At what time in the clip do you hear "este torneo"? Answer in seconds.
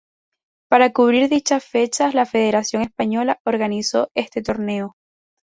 4.15-4.95